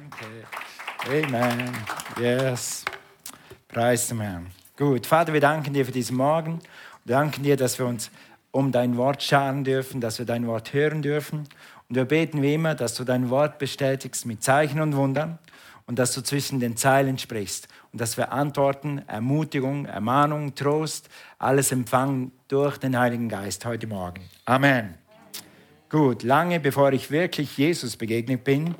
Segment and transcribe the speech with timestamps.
[0.00, 1.26] Danke.
[1.26, 1.72] Amen.
[2.18, 2.84] Yes.
[3.68, 4.46] Preis dem Herrn.
[4.76, 6.60] Gut, Vater, wir danken dir für diesen Morgen.
[7.04, 8.10] Wir danken dir, dass wir uns
[8.50, 11.40] um dein Wort scharen dürfen, dass wir dein Wort hören dürfen.
[11.88, 15.38] Und wir beten wie immer, dass du dein Wort bestätigst mit Zeichen und Wundern
[15.86, 21.72] und dass du zwischen den Zeilen sprichst und dass wir Antworten, Ermutigung, Ermahnung, Trost, alles
[21.72, 24.22] empfangen durch den Heiligen Geist heute Morgen.
[24.46, 24.94] Amen.
[25.90, 28.74] Gut, lange bevor ich wirklich Jesus begegnet bin,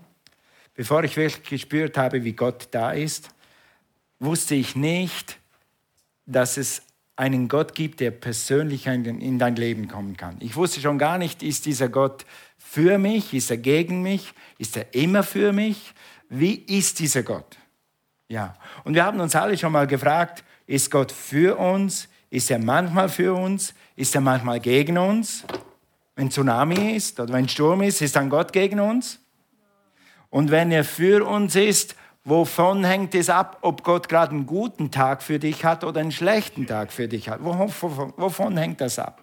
[0.80, 3.28] bevor ich wirklich gespürt habe, wie Gott da ist,
[4.18, 5.36] wusste ich nicht,
[6.24, 6.80] dass es
[7.16, 10.38] einen Gott gibt, der persönlich in dein Leben kommen kann.
[10.40, 12.24] Ich wusste schon gar nicht, ist dieser Gott
[12.56, 15.92] für mich, ist er gegen mich, ist er immer für mich?
[16.30, 17.58] Wie ist dieser Gott?
[18.28, 22.08] Ja, und wir haben uns alle schon mal gefragt, ist Gott für uns?
[22.30, 23.74] Ist er manchmal für uns?
[23.96, 25.44] Ist er manchmal gegen uns?
[26.16, 29.20] Wenn Tsunami ist oder wenn Sturm ist, ist dann Gott gegen uns?
[30.30, 34.90] Und wenn er für uns ist, wovon hängt es ab, ob Gott gerade einen guten
[34.90, 37.42] Tag für dich hat oder einen schlechten Tag für dich hat?
[37.42, 39.22] Wovon, wovon hängt das ab?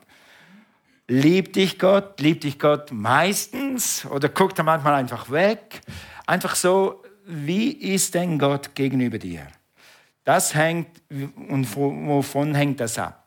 [1.08, 2.20] Liebt dich Gott?
[2.20, 4.06] Liebt dich Gott meistens?
[4.06, 5.80] Oder guckt er manchmal einfach weg?
[6.26, 9.48] Einfach so, wie ist denn Gott gegenüber dir?
[10.26, 13.26] Das hängt, und wovon hängt das ab?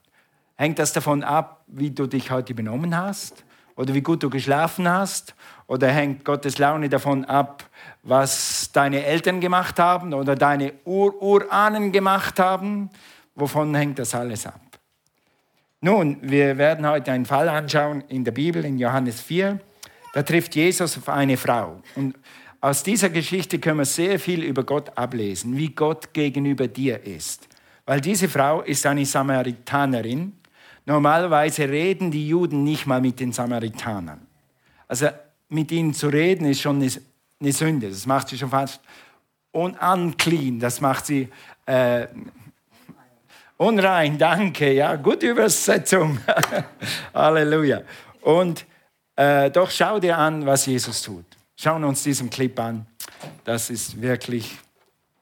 [0.57, 3.45] Hängt das davon ab, wie du dich heute benommen hast?
[3.77, 5.35] Oder wie gut du geschlafen hast?
[5.67, 7.65] Oder hängt Gottes Laune davon ab,
[8.03, 12.91] was deine Eltern gemacht haben oder deine Ur-Urahnen gemacht haben?
[13.35, 14.61] Wovon hängt das alles ab?
[15.81, 19.61] Nun, wir werden heute einen Fall anschauen in der Bibel, in Johannes 4.
[20.13, 21.81] Da trifft Jesus auf eine Frau.
[21.95, 22.17] Und
[22.61, 27.49] aus dieser Geschichte können wir sehr viel über Gott ablesen, wie Gott gegenüber dir ist.
[27.87, 30.35] Weil diese Frau ist eine Samaritanerin
[30.91, 34.27] Normalerweise reden die Juden nicht mal mit den Samaritanern.
[34.89, 35.07] Also
[35.49, 37.91] mit ihnen zu reden ist schon eine, Sünde.
[37.91, 38.81] Das macht sie schon fast
[39.53, 40.59] unclean.
[40.59, 41.29] Das macht sie
[41.65, 42.09] äh,
[43.57, 44.19] unrein.
[44.19, 44.73] Danke.
[44.73, 46.19] Ja, gute Übersetzung.
[47.15, 47.83] Halleluja.
[48.23, 48.67] Und
[49.15, 51.25] äh, doch schau dir an, was Jesus tut.
[51.55, 52.85] Schauen uns diesen Clip an.
[53.45, 54.59] Das ist wirklich,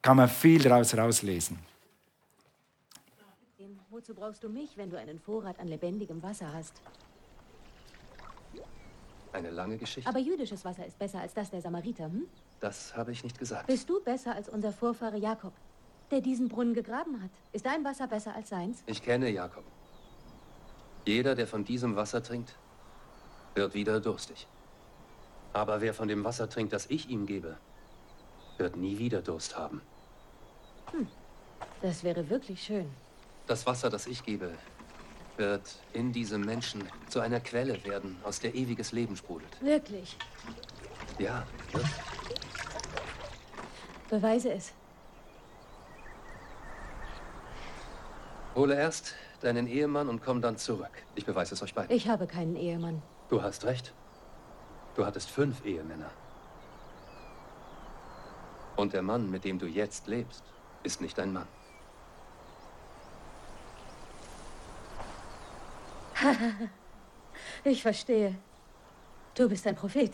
[0.01, 1.68] kann man viel daraus rauslesen.
[3.99, 6.81] Wozu brauchst du mich, wenn du einen Vorrat an lebendigem Wasser hast?
[9.33, 10.09] Eine lange Geschichte.
[10.09, 12.29] Aber jüdisches Wasser ist besser als das der Samariter, hm?
[12.61, 13.67] Das habe ich nicht gesagt.
[13.67, 15.53] Bist du besser als unser Vorfahre Jakob,
[16.13, 17.33] der diesen Brunnen gegraben hat?
[17.53, 18.85] Ist dein Wasser besser als seins?
[18.87, 19.65] Ich kenne Jakob.
[21.05, 22.57] Jeder, der von diesem Wasser trinkt,
[23.57, 24.47] wird wieder durstig.
[25.53, 27.57] Aber wer von dem Wasser trinkt, das ich ihm gebe,
[28.59, 29.83] wird nie wieder Durst haben.
[30.93, 31.09] Hm.
[31.83, 32.89] Das wäre wirklich schön.
[33.49, 34.53] Das Wasser, das ich gebe,
[35.39, 39.51] wird in diesem Menschen zu einer Quelle werden, aus der ewiges Leben sprudelt.
[39.63, 40.17] Wirklich?
[41.19, 41.91] Ja, wirklich.
[44.11, 44.73] Beweise es.
[48.55, 51.03] Hole erst deinen Ehemann und komm dann zurück.
[51.15, 51.95] Ich beweise es euch beiden.
[51.97, 53.03] Ich habe keinen Ehemann.
[53.31, 53.95] Du hast recht.
[54.95, 56.11] Du hattest fünf Ehemänner.
[58.77, 60.43] Und der Mann, mit dem du jetzt lebst,
[60.83, 61.47] ist nicht dein Mann.
[67.65, 68.35] ich verstehe.
[69.35, 70.13] Du bist ein Prophet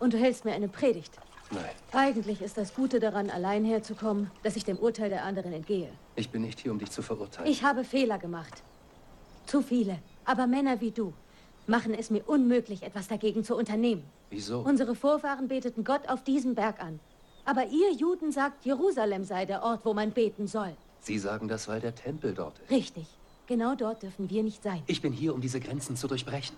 [0.00, 1.12] und du hältst mir eine Predigt.
[1.50, 1.64] Nein.
[1.92, 5.90] Eigentlich ist das Gute daran, allein herzukommen, dass ich dem Urteil der anderen entgehe.
[6.16, 7.50] Ich bin nicht hier, um dich zu verurteilen.
[7.50, 8.62] Ich habe Fehler gemacht.
[9.46, 9.98] Zu viele.
[10.24, 11.12] Aber Männer wie du
[11.66, 14.04] machen es mir unmöglich, etwas dagegen zu unternehmen.
[14.30, 14.60] Wieso?
[14.60, 17.00] Unsere Vorfahren beteten Gott auf diesem Berg an.
[17.44, 20.74] Aber ihr Juden sagt, Jerusalem sei der Ort, wo man beten soll.
[21.00, 22.70] Sie sagen das, weil der Tempel dort ist.
[22.70, 23.06] Richtig.
[23.46, 24.82] Genau dort dürfen wir nicht sein.
[24.86, 26.56] Ich bin hier, um diese Grenzen zu durchbrechen.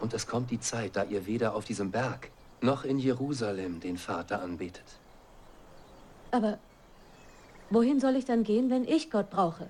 [0.00, 3.96] Und es kommt die Zeit, da ihr weder auf diesem Berg noch in Jerusalem den
[3.96, 4.84] Vater anbetet.
[6.30, 6.58] Aber
[7.70, 9.68] wohin soll ich dann gehen, wenn ich Gott brauche?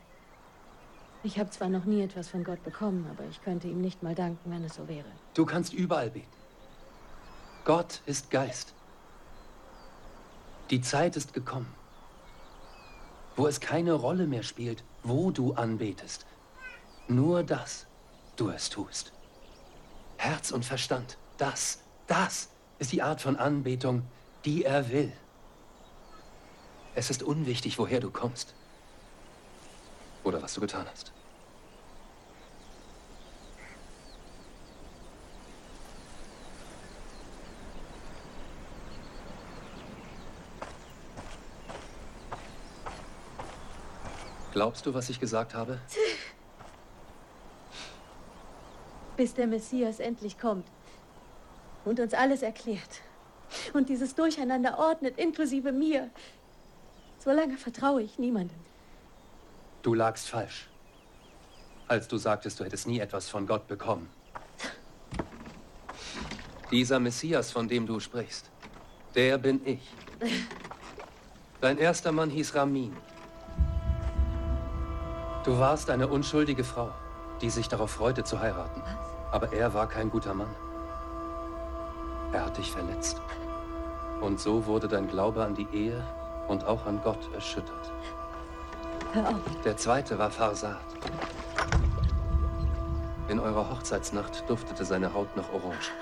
[1.23, 4.15] Ich habe zwar noch nie etwas von Gott bekommen, aber ich könnte ihm nicht mal
[4.15, 5.09] danken, wenn es so wäre.
[5.35, 6.27] Du kannst überall beten.
[7.65, 8.75] Gott ist Geist.
[10.71, 11.73] Die Zeit ist gekommen,
[13.39, 16.27] wo es keine Rolle mehr spielt, wo du anbetest.
[17.07, 17.87] Nur das
[18.35, 19.13] du es tust.
[20.17, 22.51] Herz und Verstand, das, das
[22.81, 24.03] ist die Art von Anbetung,
[24.45, 25.13] die er will.
[26.97, 28.55] Es ist unwichtig, woher du kommst
[30.25, 31.13] oder was du getan hast.
[44.59, 45.79] Glaubst du, was ich gesagt habe?
[49.17, 50.67] Bis der Messias endlich kommt
[51.85, 53.03] und uns alles erklärt.
[53.73, 56.11] und dieses Durcheinander ordnet, inklusive mir.
[57.21, 58.59] Solange vertraue ich niemandem.
[59.83, 60.69] Du lagst falsch,
[61.87, 64.11] als du sagtest, du hättest nie etwas von Gott bekommen.
[66.73, 68.51] Dieser Messias, von dem du sprichst,
[69.15, 69.95] der bin ich.
[71.61, 72.97] Dein erster Mann hieß Ramin.
[75.45, 76.91] Du warst eine unschuldige Frau,
[77.41, 78.83] die sich darauf freute zu heiraten.
[79.31, 80.55] Aber er war kein guter Mann.
[82.33, 83.21] Er hat dich verletzt.
[84.21, 86.03] Und so wurde dein Glaube an die Ehe
[86.49, 87.93] und auch an Gott erschüttert.
[89.13, 89.63] Hör auf.
[89.65, 90.77] Der zweite war Farsad.
[93.29, 95.93] In eurer Hochzeitsnacht duftete seine Haut nach Orange.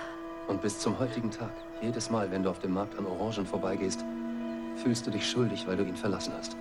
[0.48, 1.50] Und bis zum heutigen Tag,
[1.82, 4.04] jedes Mal, wenn du auf dem Markt an Orangen vorbeigehst,
[4.76, 6.56] fühlst du dich schuldig, weil du ihn verlassen hast.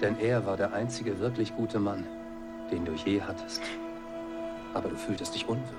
[0.00, 2.06] Denn er war der einzige wirklich gute Mann,
[2.70, 3.62] den du je hattest.
[4.74, 5.74] Aber du fühltest dich unwürdig.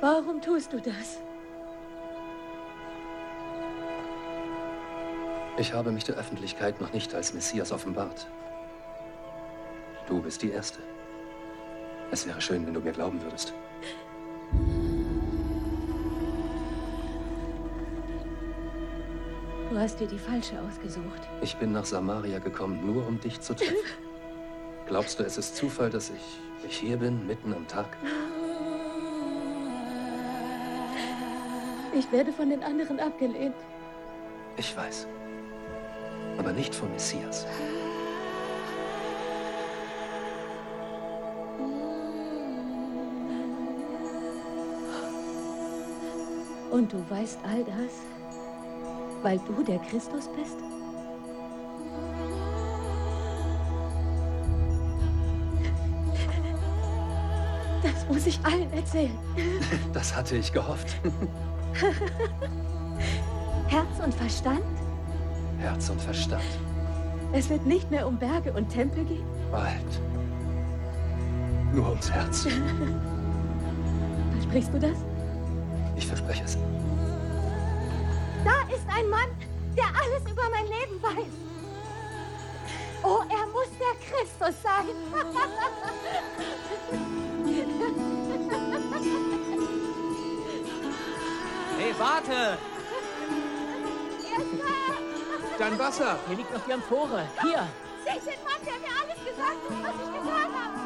[0.00, 1.18] Warum tust du das?
[5.58, 8.26] Ich habe mich der Öffentlichkeit noch nicht als Messias offenbart.
[10.06, 10.80] Du bist die Erste.
[12.10, 13.52] Es wäre schön, wenn du mir glauben würdest.
[19.76, 21.20] Du hast dir die falsche ausgesucht.
[21.42, 23.76] Ich bin nach Samaria gekommen, nur um dich zu treffen.
[24.86, 27.94] Glaubst du, es ist Zufall, dass ich, ich hier bin, mitten am Tag?
[31.92, 33.54] Ich werde von den anderen abgelehnt.
[34.56, 35.06] Ich weiß.
[36.38, 37.44] Aber nicht vom Messias.
[46.70, 48.00] Und du weißt all das,
[49.22, 50.56] weil du der Christus bist?
[57.82, 59.18] Das muss ich allen erzählen.
[59.92, 60.94] Das hatte ich gehofft.
[63.68, 64.60] Herz und Verstand?
[65.58, 66.42] Herz und Verstand.
[67.32, 69.24] Es wird nicht mehr um Berge und Tempel gehen?
[69.50, 70.00] Bald.
[71.72, 72.46] Nur ums Herz.
[74.32, 74.98] Versprichst du das?
[75.96, 76.56] Ich verspreche es.
[78.46, 79.28] Da ist ein Mann,
[79.76, 81.34] der alles über mein Leben weiß.
[83.02, 84.86] Oh, er muss der Christus sein.
[91.78, 92.58] Hey, warte!
[95.58, 96.18] Dein Wasser.
[96.26, 97.28] Hier liegt noch die Amphore.
[97.42, 97.68] Hier!
[98.04, 100.76] Seht den Mann, der mir alles gesagt hat, was ich getan habe.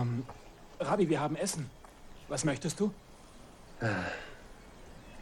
[0.00, 0.24] Ähm,
[0.82, 1.70] Rabbi, wir haben Essen.
[2.28, 2.92] Was möchtest du?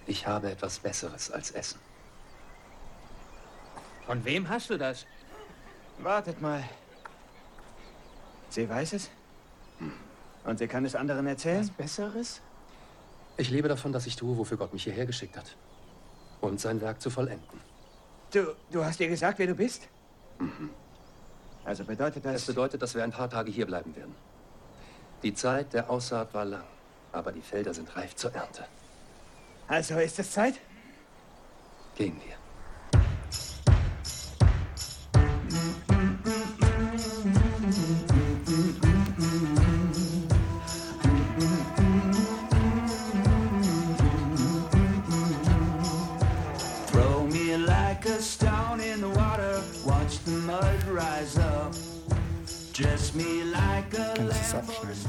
[0.06, 1.80] Ich habe etwas Besseres als Essen.
[4.06, 5.06] Von wem hast du das?
[5.98, 6.64] Wartet mal.
[8.48, 9.10] Sie weiß es?
[10.44, 11.60] Und sie kann es anderen erzählen?
[11.60, 12.40] Was Besseres?
[13.36, 15.56] Ich lebe davon, dass ich tue, wofür Gott mich hierher geschickt hat.
[16.40, 17.60] Und sein Werk zu vollenden.
[18.32, 19.88] Du, du hast ihr gesagt, wer du bist?
[21.64, 22.46] Also bedeutet Das das...
[22.46, 24.14] bedeutet, dass wir ein paar Tage hier bleiben werden.
[25.22, 26.64] Die Zeit der Aussaat war lang,
[27.12, 28.64] aber die Felder sind reif zur Ernte.
[29.68, 30.54] Also ist es Zeit?
[31.96, 32.39] Gehen wir.
[54.60, 55.00] Abschneiden?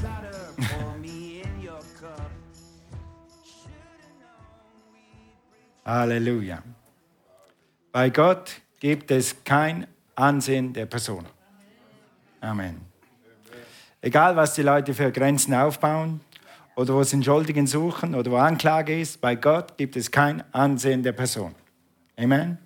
[5.84, 6.62] Halleluja.
[7.90, 11.26] Bei Gott gibt es kein Ansehen der Person.
[12.40, 12.80] Amen.
[14.00, 16.20] Egal, was die Leute für Grenzen aufbauen
[16.76, 20.42] oder wo sie einen Schuldigen suchen oder wo Anklage ist, bei Gott gibt es kein
[20.52, 21.54] Ansehen der Person.
[22.16, 22.58] Amen.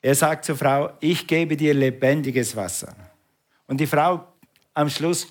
[0.00, 2.94] Er sagt zur Frau, ich gebe dir lebendiges Wasser.
[3.66, 4.31] Und die Frau
[4.74, 5.28] am Schluss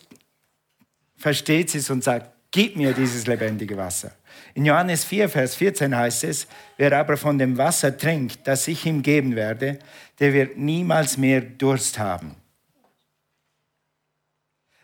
[1.18, 4.12] versteht es und sagt, gib mir dieses lebendige Wasser.
[4.54, 8.86] In Johannes 4, Vers 14 heißt es, wer aber von dem Wasser trinkt, das ich
[8.86, 9.80] ihm geben werde,
[10.20, 12.36] der wird niemals mehr Durst haben.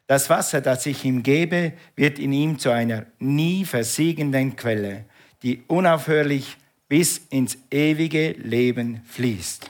[0.08, 5.04] Das Wasser, das ich ihm gebe, wird in ihm zu einer nie versiegenden Quelle,
[5.44, 9.70] die unaufhörlich bis ins ewige Leben fließt.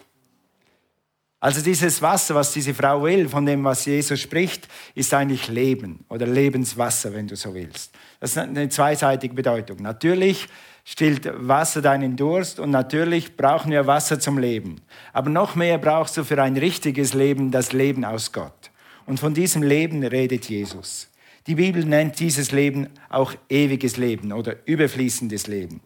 [1.39, 6.03] Also dieses Wasser, was diese Frau will, von dem, was Jesus spricht, ist eigentlich Leben
[6.09, 7.93] oder Lebenswasser, wenn du so willst.
[8.19, 9.77] Das ist eine zweiseitige Bedeutung.
[9.81, 10.47] Natürlich
[10.83, 14.81] stillt Wasser deinen Durst und natürlich brauchen wir Wasser zum Leben.
[15.13, 18.71] Aber noch mehr brauchst du für ein richtiges Leben das Leben aus Gott.
[19.05, 21.09] Und von diesem Leben redet Jesus.
[21.45, 25.81] Die Bibel nennt dieses Leben auch ewiges Leben oder überfließendes Leben.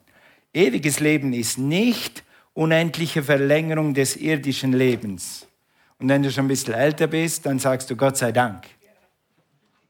[0.53, 5.48] Ewiges Leben ist nicht unendliche Verlängerung des irdischen Lebens.
[6.00, 8.65] Und wenn du schon ein bisschen älter bist, dann sagst du Gott sei Dank.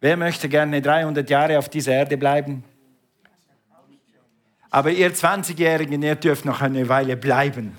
[0.02, 2.64] Wer möchte gerne 300 Jahre auf dieser Erde bleiben?
[4.70, 7.76] Aber ihr 20-Jährigen, ihr dürft noch eine Weile bleiben.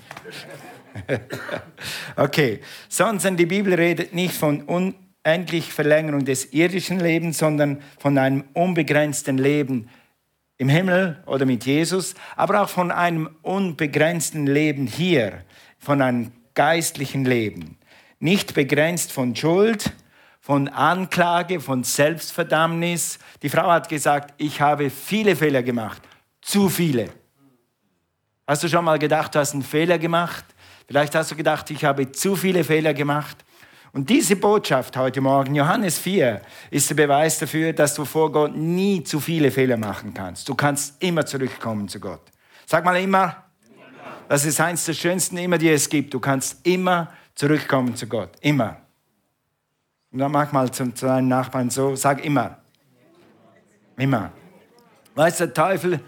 [2.17, 8.45] okay, sondern die Bibel redet nicht von unendlich Verlängerung des irdischen Lebens, sondern von einem
[8.53, 9.89] unbegrenzten Leben
[10.63, 15.43] im Himmel oder mit Jesus, aber auch von einem unbegrenzten Leben hier,
[15.81, 17.79] von einem geistlichen Leben.
[18.21, 19.93] Nicht begrenzt von Schuld,
[20.41, 23.19] von Anklage, von Selbstverdammnis.
[23.43, 26.01] Die Frau hat gesagt, ich habe viele Fehler gemacht,
[26.41, 27.09] zu viele.
[28.47, 30.45] Hast du schon mal gedacht, du hast einen Fehler gemacht?
[30.87, 33.37] Vielleicht hast du gedacht, ich habe zu viele Fehler gemacht.
[33.95, 38.57] Und diese Botschaft heute Morgen, Johannes 4, ist der Beweis dafür, dass du vor Gott
[38.57, 40.49] nie zu viele Fehler machen kannst.
[40.49, 42.23] Du kannst immer zurückkommen zu Gott.
[42.65, 43.45] Sag mal immer.
[44.31, 46.15] Das ist eines der schönsten immer, die es gibt.
[46.15, 48.31] Du kannst immer zurückkommen zu Gott.
[48.41, 48.79] Immer.
[50.11, 52.57] Und dann mach mal zu, deinen Nachbarn so, sag immer.
[53.99, 54.33] Immer.
[55.15, 56.01] Weißt du, der Teufel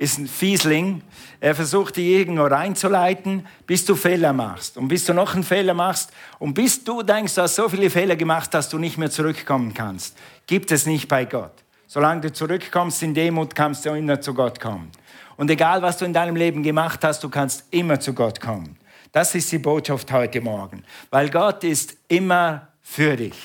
[0.00, 1.02] ist ein Fiesling.
[1.40, 4.78] Er versucht dich irgendwo reinzuleiten, bis du Fehler machst.
[4.78, 7.90] Und bis du noch einen Fehler machst und bis du denkst, du hast so viele
[7.90, 10.16] Fehler gemacht, dass du nicht mehr zurückkommen kannst.
[10.46, 11.52] Gibt es nicht bei Gott.
[11.86, 14.90] Solange du zurückkommst in Demut, kannst du immer zu Gott kommen.
[15.36, 18.78] Und egal, was du in deinem Leben gemacht hast, du kannst immer zu Gott kommen.
[19.12, 20.82] Das ist die Botschaft heute Morgen.
[21.10, 23.36] Weil Gott ist immer für dich.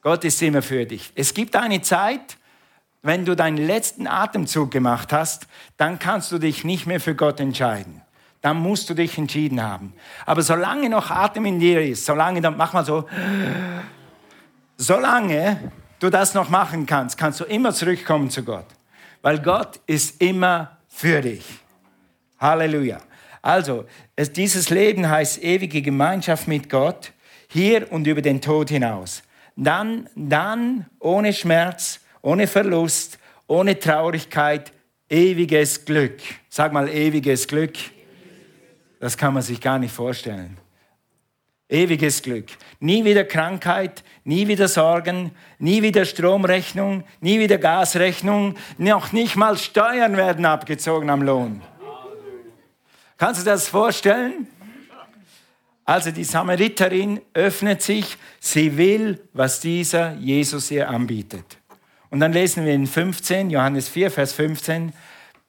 [0.00, 1.12] Gott ist immer für dich.
[1.14, 2.37] Es gibt eine Zeit,
[3.08, 5.46] wenn du deinen letzten Atemzug gemacht hast,
[5.78, 8.02] dann kannst du dich nicht mehr für Gott entscheiden.
[8.42, 9.94] Dann musst du dich entschieden haben.
[10.26, 13.08] Aber solange noch Atem in dir ist, solange, dann mach mal so,
[14.76, 18.66] solange du das noch machen kannst, kannst du immer zurückkommen zu Gott.
[19.22, 21.46] Weil Gott ist immer für dich.
[22.38, 22.98] Halleluja.
[23.40, 23.86] Also,
[24.16, 27.14] es, dieses Leben heißt ewige Gemeinschaft mit Gott,
[27.48, 29.22] hier und über den Tod hinaus.
[29.56, 34.72] Dann, dann ohne Schmerz, ohne Verlust, ohne Traurigkeit,
[35.08, 36.20] ewiges Glück.
[36.48, 37.76] Sag mal, ewiges Glück.
[39.00, 40.58] Das kann man sich gar nicht vorstellen.
[41.68, 42.46] Ewiges Glück.
[42.80, 49.58] Nie wieder Krankheit, nie wieder Sorgen, nie wieder Stromrechnung, nie wieder Gasrechnung, noch nicht mal
[49.58, 51.62] Steuern werden abgezogen am Lohn.
[53.18, 54.46] Kannst du das vorstellen?
[55.84, 61.57] Also die Samariterin öffnet sich, sie will, was dieser Jesus ihr anbietet.
[62.10, 64.92] Und dann lesen wir in 15, Johannes 4, Vers 15,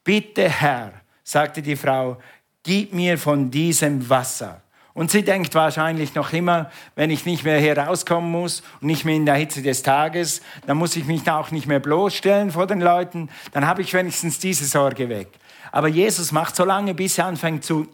[0.04, 2.18] bitte Herr, sagte die Frau,
[2.63, 4.62] gib mir von diesem Wasser.
[4.94, 9.16] Und sie denkt wahrscheinlich noch immer, wenn ich nicht mehr herauskommen muss und nicht mehr
[9.16, 12.82] in der Hitze des Tages, dann muss ich mich auch nicht mehr bloßstellen vor den
[12.82, 15.30] Leuten, dann habe ich wenigstens diese Sorge weg.
[15.72, 17.88] Aber Jesus macht so lange, bis er anfängt zu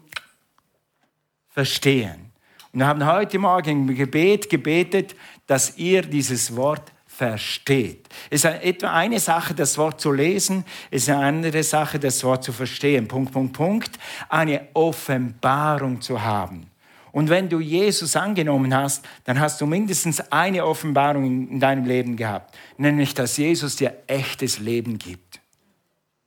[1.50, 2.32] verstehen.
[2.72, 5.14] Und wir haben heute Morgen im Gebet gebetet,
[5.46, 8.08] dass ihr dieses Wort versteht.
[8.28, 12.22] Es ist etwa eine Sache, das Wort zu lesen, es ist eine andere Sache, das
[12.24, 13.08] Wort zu verstehen.
[13.08, 13.98] Punkt, Punkt, Punkt.
[14.28, 16.70] Eine Offenbarung zu haben.
[17.12, 22.16] Und wenn du Jesus angenommen hast, dann hast du mindestens eine Offenbarung in deinem Leben
[22.16, 25.40] gehabt, nämlich dass Jesus dir echtes Leben gibt.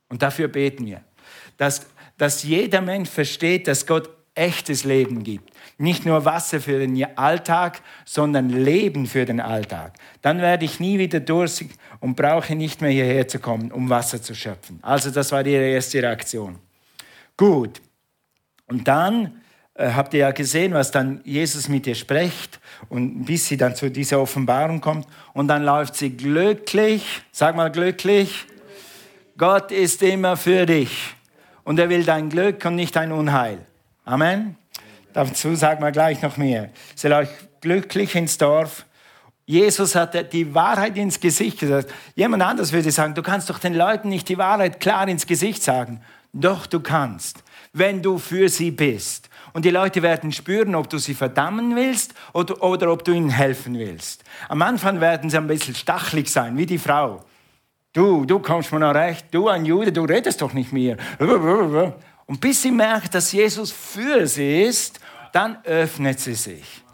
[0.08, 1.02] Und dafür beten wir,
[1.56, 1.86] dass,
[2.18, 5.50] dass jeder Mensch versteht, dass Gott echtes Leben gibt.
[5.76, 9.92] Nicht nur Wasser für den Alltag, sondern Leben für den Alltag.
[10.22, 11.70] Dann werde ich nie wieder durstig
[12.00, 14.78] und brauche nicht mehr hierher zu kommen, um Wasser zu schöpfen.
[14.82, 16.58] Also das war ihre erste Reaktion.
[17.36, 17.82] Gut.
[18.66, 19.40] Und dann
[19.74, 23.76] äh, habt ihr ja gesehen, was dann Jesus mit ihr spricht und bis sie dann
[23.76, 25.06] zu dieser Offenbarung kommt.
[25.34, 28.46] Und dann läuft sie glücklich, sag mal glücklich,
[29.36, 31.14] Gott ist immer für dich
[31.64, 33.58] und er will dein Glück und nicht dein Unheil.
[34.10, 34.56] Amen.
[35.12, 36.70] Dazu sagen wir gleich noch mehr.
[36.96, 38.84] Sie läuft glücklich ins Dorf.
[39.46, 41.92] Jesus hat die Wahrheit ins Gesicht gesagt.
[42.16, 45.62] Jemand anders würde sagen, du kannst doch den Leuten nicht die Wahrheit klar ins Gesicht
[45.62, 46.00] sagen.
[46.32, 49.30] Doch du kannst, wenn du für sie bist.
[49.52, 53.30] Und die Leute werden spüren, ob du sie verdammen willst oder, oder ob du ihnen
[53.30, 54.24] helfen willst.
[54.48, 57.24] Am Anfang werden sie ein bisschen stachelig sein, wie die Frau.
[57.92, 59.26] Du, du kommst mir noch recht.
[59.32, 60.96] Du, ein Jude, du redest doch nicht mehr.
[62.30, 65.00] Und bis sie merkt, dass Jesus für sie ist,
[65.32, 66.84] dann öffnet sie sich.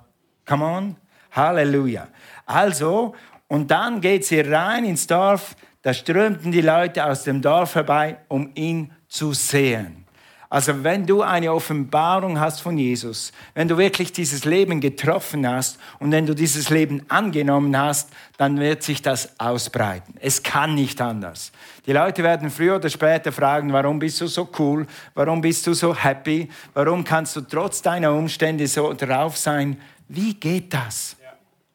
[0.47, 0.97] Come on.
[1.31, 2.09] Halleluja.
[2.47, 3.15] Also,
[3.47, 5.55] und dann geht sie rein ins Dorf.
[5.83, 10.06] Da strömten die Leute aus dem Dorf herbei, um ihn zu sehen.
[10.49, 15.79] Also wenn du eine Offenbarung hast von Jesus, wenn du wirklich dieses Leben getroffen hast
[15.99, 20.15] und wenn du dieses Leben angenommen hast, dann wird sich das ausbreiten.
[20.21, 21.51] Es kann nicht anders.
[21.85, 24.87] Die Leute werden früher oder später fragen, warum bist du so cool?
[25.15, 26.49] Warum bist du so happy?
[26.75, 29.81] Warum kannst du trotz deiner Umstände so drauf sein?
[30.09, 31.17] Wie geht das?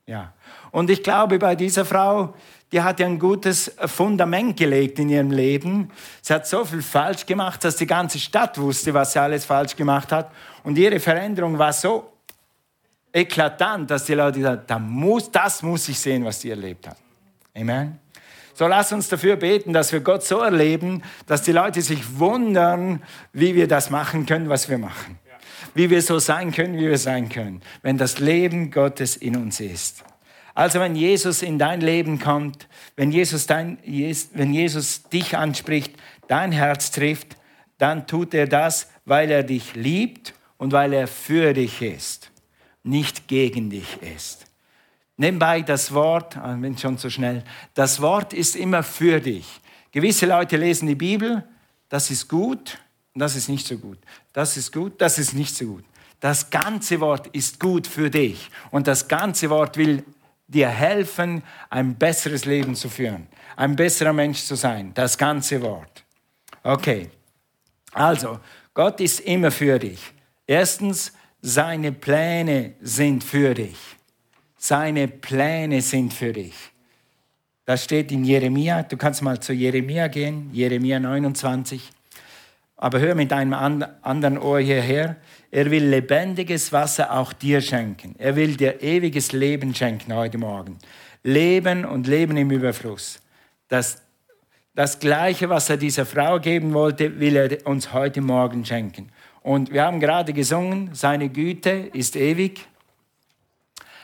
[0.05, 0.33] Ja.
[0.71, 2.33] Und ich glaube, bei dieser Frau,
[2.71, 5.91] die hat ja ein gutes Fundament gelegt in ihrem Leben.
[6.21, 9.75] Sie hat so viel falsch gemacht, dass die ganze Stadt wusste, was sie alles falsch
[9.75, 10.31] gemacht hat.
[10.63, 12.13] Und ihre Veränderung war so
[13.11, 16.97] eklatant, dass die Leute gesagt haben, muss, das muss ich sehen, was sie erlebt hat.
[17.55, 17.99] Amen.
[18.53, 23.01] So lass uns dafür beten, dass wir Gott so erleben, dass die Leute sich wundern,
[23.33, 25.19] wie wir das machen können, was wir machen.
[25.73, 29.59] Wie wir so sein können, wie wir sein können, wenn das Leben Gottes in uns
[29.59, 30.03] ist.
[30.53, 33.77] Also wenn Jesus in dein Leben kommt, wenn Jesus, dein,
[34.33, 35.93] wenn Jesus dich anspricht,
[36.27, 37.37] dein Herz trifft,
[37.77, 42.31] dann tut er das, weil er dich liebt und weil er für dich ist,
[42.83, 44.45] nicht gegen dich ist.
[45.17, 47.43] Nebenbei das Wort, ich bin schon so schnell,
[47.73, 49.61] das Wort ist immer für dich.
[49.91, 51.43] Gewisse Leute lesen die Bibel,
[51.89, 52.77] das ist gut
[53.13, 53.97] das ist nicht so gut.
[54.33, 55.83] Das ist gut, das ist nicht so gut.
[56.19, 60.03] Das ganze Wort ist gut für dich und das ganze Wort will
[60.53, 64.91] dir helfen, ein besseres Leben zu führen, ein besserer Mensch zu sein.
[64.93, 66.03] Das ganze Wort.
[66.63, 67.09] Okay,
[67.91, 68.39] also,
[68.73, 69.99] Gott ist immer für dich.
[70.47, 73.77] Erstens, seine Pläne sind für dich.
[74.57, 76.53] Seine Pläne sind für dich.
[77.65, 78.83] Das steht in Jeremia.
[78.83, 81.89] Du kannst mal zu Jeremia gehen, Jeremia 29.
[82.75, 85.17] Aber hör mit einem anderen Ohr hierher.
[85.51, 88.15] Er will lebendiges Wasser auch dir schenken.
[88.17, 90.77] Er will dir ewiges Leben schenken heute Morgen.
[91.23, 93.19] Leben und Leben im Überfluss.
[93.67, 94.01] Das,
[94.73, 99.11] das Gleiche, was er dieser Frau geben wollte, will er uns heute Morgen schenken.
[99.41, 102.65] Und wir haben gerade gesungen, seine Güte ist ewig.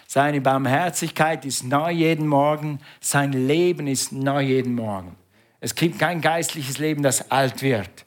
[0.06, 2.80] Seine Barmherzigkeit ist neu jeden Morgen.
[3.00, 5.16] Sein Leben ist neu jeden Morgen.
[5.62, 8.04] Es gibt kein geistliches Leben, das alt wird.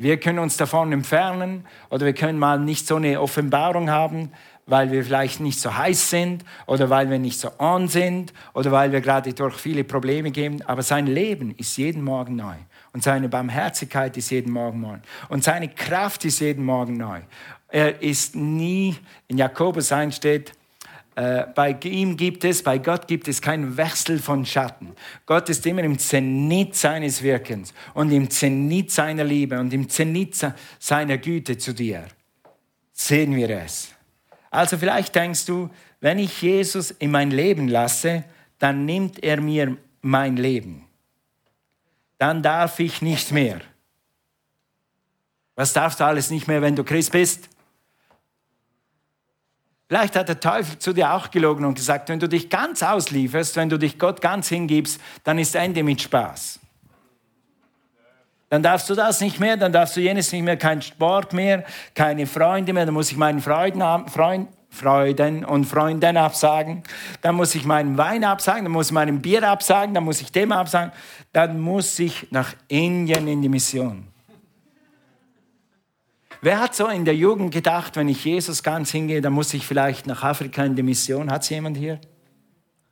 [0.00, 4.32] Wir können uns davon entfernen oder wir können mal nicht so eine Offenbarung haben,
[4.64, 8.72] weil wir vielleicht nicht so heiß sind oder weil wir nicht so on sind oder
[8.72, 10.62] weil wir gerade durch viele Probleme gehen.
[10.66, 12.54] Aber sein Leben ist jeden Morgen neu.
[12.94, 14.96] Und seine Barmherzigkeit ist jeden Morgen neu.
[15.28, 17.20] Und seine Kraft ist jeden Morgen neu.
[17.68, 18.96] Er ist nie,
[19.28, 20.54] in Jakobus 1 steht,
[21.20, 24.94] äh, bei ihm gibt es, bei Gott gibt es keinen Wechsel von Schatten.
[25.26, 30.34] Gott ist immer im Zenit seines Wirkens und im Zenit seiner Liebe und im Zenit
[30.78, 32.06] seiner Güte zu dir.
[32.94, 33.90] Sehen wir es.
[34.50, 35.68] Also vielleicht denkst du,
[36.00, 38.24] wenn ich Jesus in mein Leben lasse,
[38.58, 40.86] dann nimmt er mir mein Leben.
[42.16, 43.60] Dann darf ich nicht mehr.
[45.54, 47.50] Was darfst du alles nicht mehr, wenn du Christ bist?
[49.90, 53.56] Vielleicht hat der Teufel zu dir auch gelogen und gesagt, wenn du dich ganz auslieferst,
[53.56, 56.60] wenn du dich Gott ganz hingibst, dann ist Ende mit Spaß.
[58.50, 61.64] Dann darfst du das nicht mehr, dann darfst du jenes nicht mehr, kein Sport mehr,
[61.96, 66.84] keine Freunde mehr, dann muss ich meinen Freuden, Freund, Freuden und Freunden absagen,
[67.22, 70.30] dann muss ich meinen Wein absagen, dann muss ich meinem Bier absagen, dann muss ich
[70.30, 70.92] dem absagen,
[71.32, 74.09] dann muss ich nach Indien in die Mission.
[76.42, 79.66] Wer hat so in der Jugend gedacht, wenn ich Jesus ganz hingehe, dann muss ich
[79.66, 81.30] vielleicht nach Afrika in die Mission?
[81.30, 82.00] Hat es jemand hier?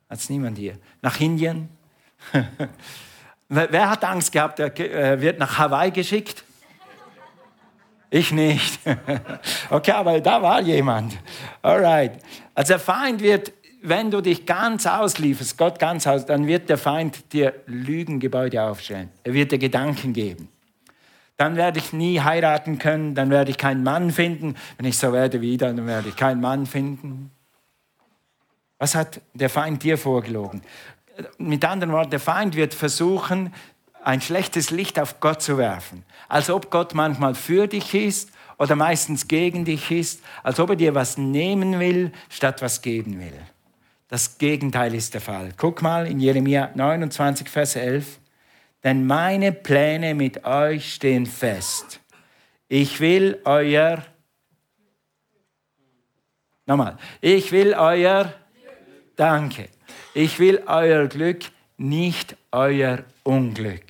[0.07, 0.77] Hat es niemand hier?
[1.01, 1.69] Nach Indien?
[3.49, 6.43] Wer hat Angst gehabt, er äh, wird nach Hawaii geschickt?
[8.11, 8.79] Ich nicht.
[9.71, 11.17] Okay, aber da war jemand.
[11.61, 12.23] Alright.
[12.55, 16.77] Also der Feind wird, wenn du dich ganz auslieferst, Gott ganz aus, dann wird der
[16.77, 19.09] Feind dir Lügengebäude aufstellen.
[19.23, 20.49] Er wird dir Gedanken geben
[21.39, 24.55] dann werde ich nie heiraten können, dann werde ich keinen Mann finden.
[24.75, 27.31] Wenn ich so werde wieder, dann werde ich keinen Mann finden.
[28.77, 30.61] Was hat der Feind dir vorgelogen?
[31.37, 33.53] Mit anderen Worten, der Feind wird versuchen,
[34.03, 36.03] ein schlechtes Licht auf Gott zu werfen.
[36.27, 40.75] Als ob Gott manchmal für dich ist oder meistens gegen dich ist, als ob er
[40.75, 43.39] dir was nehmen will, statt was geben will.
[44.09, 45.53] Das Gegenteil ist der Fall.
[45.55, 48.19] Guck mal in Jeremia 29, Vers 11
[48.83, 51.99] denn meine Pläne mit euch stehen fest.
[52.67, 54.05] Ich will euer,
[56.65, 58.33] nochmal, ich will euer,
[59.15, 59.69] danke,
[60.13, 61.43] ich will euer Glück,
[61.77, 63.85] nicht euer Unglück.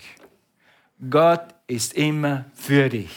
[1.10, 3.12] Gott ist immer für dich.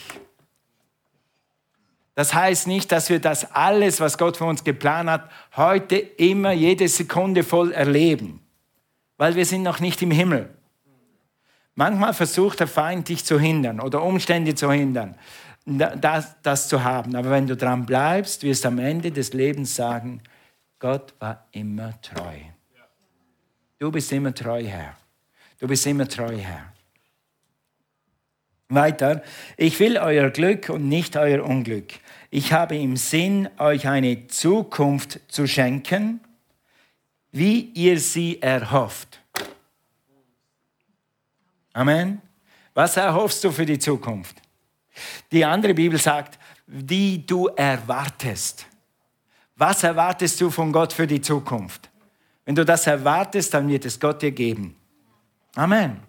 [2.15, 6.51] Das heißt nicht, dass wir das alles, was Gott für uns geplant hat, heute immer
[6.51, 8.45] jede Sekunde voll erleben,
[9.17, 10.53] weil wir sind noch nicht im Himmel.
[11.75, 15.15] Manchmal versucht der Feind dich zu hindern oder Umstände zu hindern.
[15.65, 17.15] das, das zu haben.
[17.15, 20.21] Aber wenn du dran bleibst, wirst du am Ende des Lebens sagen,
[20.79, 22.37] Gott war immer treu.
[23.79, 24.95] Du bist immer treu, Herr.
[25.59, 26.73] Du bist immer treu, Herr.
[28.69, 29.23] Weiter,
[29.57, 31.93] ich will euer Glück und nicht euer Unglück.
[32.29, 36.19] Ich habe im Sinn, euch eine Zukunft zu schenken,
[37.31, 39.22] wie ihr sie erhofft.
[41.73, 42.21] Amen.
[42.73, 44.41] Was erhoffst du für die Zukunft?
[45.31, 48.65] Die andere Bibel sagt, die du erwartest.
[49.55, 51.89] Was erwartest du von Gott für die Zukunft?
[52.45, 54.75] Wenn du das erwartest, dann wird es Gott dir geben.
[55.55, 55.99] Amen.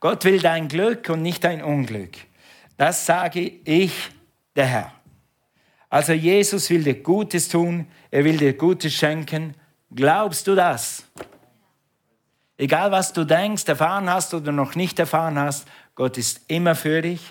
[0.00, 2.16] Gott will dein Glück und nicht dein Unglück.
[2.76, 4.10] Das sage ich,
[4.56, 4.92] der Herr.
[5.88, 9.54] Also Jesus will dir Gutes tun, er will dir Gutes schenken.
[9.94, 11.04] Glaubst du das?
[12.56, 17.02] Egal was du denkst, erfahren hast oder noch nicht erfahren hast, Gott ist immer für
[17.02, 17.30] dich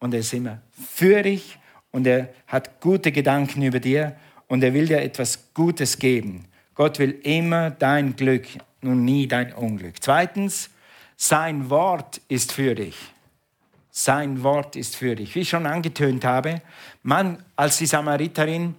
[0.00, 1.58] und er ist immer für dich
[1.90, 4.16] und er hat gute Gedanken über dir
[4.48, 6.46] und er will dir etwas Gutes geben.
[6.74, 8.46] Gott will immer dein Glück
[8.82, 9.94] und nie dein Unglück.
[10.00, 10.70] Zweitens,
[11.16, 12.96] sein Wort ist für dich.
[13.90, 15.36] Sein Wort ist für dich.
[15.36, 16.60] Wie ich schon angetönt habe,
[17.04, 18.74] man, als die Samariterin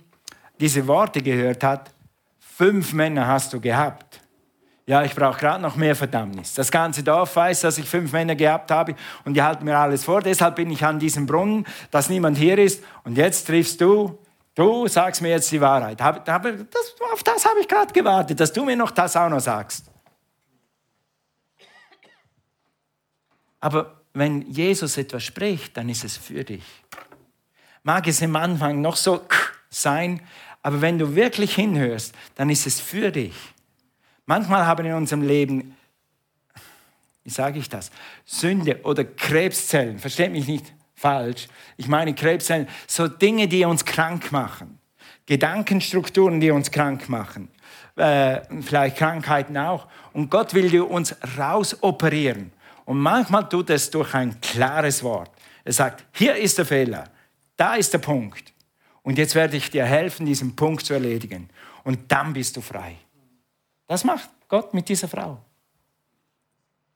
[0.60, 1.92] diese Worte gehört hat,
[2.40, 4.20] fünf Männer hast du gehabt.
[4.88, 6.54] Ja, ich brauche gerade noch mehr Verdammnis.
[6.54, 10.04] Das ganze Dorf weiß, dass ich fünf Männer gehabt habe und die halten mir alles
[10.04, 10.22] vor.
[10.22, 12.84] Deshalb bin ich an diesem Brunnen, dass niemand hier ist.
[13.04, 14.20] Und jetzt triffst du,
[14.54, 16.00] du sagst mir jetzt die Wahrheit.
[16.00, 19.90] Das, auf das habe ich gerade gewartet, dass du mir noch das auch noch sagst.
[23.60, 26.64] Aber wenn Jesus etwas spricht, dann ist es für dich.
[27.82, 29.22] Mag es im Anfang noch so
[29.68, 30.22] sein,
[30.62, 33.34] aber wenn du wirklich hinhörst, dann ist es für dich.
[34.26, 35.76] Manchmal haben in unserem Leben,
[37.24, 37.92] wie sage ich das,
[38.26, 44.32] Sünde oder Krebszellen, versteht mich nicht falsch, ich meine Krebszellen, so Dinge, die uns krank
[44.32, 44.80] machen,
[45.26, 47.50] Gedankenstrukturen, die uns krank machen,
[47.96, 49.88] äh, vielleicht Krankheiten auch.
[50.14, 52.52] Und Gott will uns rausoperieren.
[52.86, 55.32] Und manchmal tut es durch ein klares Wort.
[55.64, 57.06] Er sagt, hier ist der Fehler,
[57.58, 58.54] da ist der Punkt.
[59.02, 61.50] Und jetzt werde ich dir helfen, diesen Punkt zu erledigen.
[61.84, 62.98] Und dann bist du frei.
[63.88, 65.40] Das macht Gott mit dieser Frau.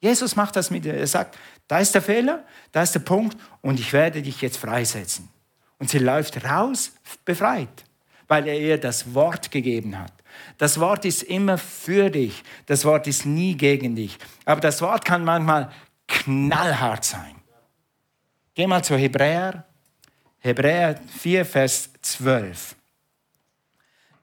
[0.01, 0.93] Jesus macht das mit ihr.
[0.93, 4.57] Er sagt, da ist der Fehler, da ist der Punkt und ich werde dich jetzt
[4.57, 5.29] freisetzen.
[5.77, 6.93] Und sie läuft raus,
[7.25, 7.85] befreit,
[8.27, 10.13] weil er ihr das Wort gegeben hat.
[10.57, 14.17] Das Wort ist immer für dich, das Wort ist nie gegen dich.
[14.45, 15.71] Aber das Wort kann manchmal
[16.07, 17.35] knallhart sein.
[18.53, 19.65] Geh mal zu Hebräer,
[20.39, 22.75] Hebräer 4, Vers 12.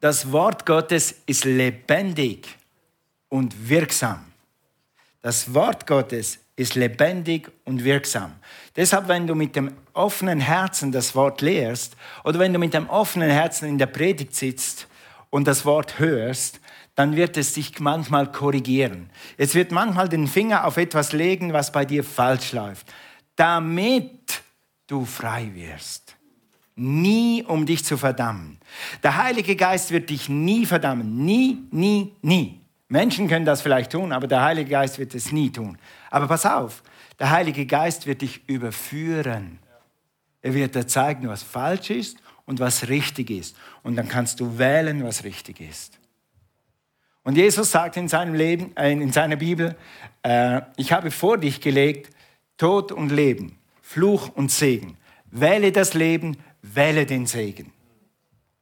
[0.01, 2.47] Das Wort Gottes ist lebendig
[3.29, 4.25] und wirksam.
[5.23, 8.35] Das Wort Gottes ist lebendig und wirksam.
[8.77, 12.89] Deshalb, wenn du mit dem offenen Herzen das Wort lehrst oder wenn du mit dem
[12.91, 14.87] offenen Herzen in der Predigt sitzt
[15.31, 16.61] und das Wort hörst,
[16.95, 19.11] dann wird es dich manchmal korrigieren.
[19.39, 22.87] Es wird manchmal den Finger auf etwas legen, was bei dir falsch läuft,
[23.35, 24.43] damit
[24.87, 26.06] du frei wirst
[26.77, 28.59] nie um dich zu verdammen.
[29.03, 31.25] Der Heilige Geist wird dich nie verdammen.
[31.25, 32.61] Nie, nie, nie.
[32.89, 35.77] Menschen können das vielleicht tun, aber der Heilige Geist wird es nie tun.
[36.11, 36.83] Aber pass auf,
[37.19, 39.59] der Heilige Geist wird dich überführen.
[40.43, 43.57] Er wird dir zeigen, was falsch ist und was richtig ist.
[43.83, 45.99] Und dann kannst du wählen, was richtig ist.
[47.25, 49.75] Und Jesus sagt in seinem Leben, äh, in seiner Bibel,
[50.23, 52.15] äh, ich habe vor dich gelegt
[52.57, 54.97] Tod und Leben, Fluch und Segen.
[55.33, 56.37] Wähle das Leben,
[56.75, 57.73] wähle den Segen.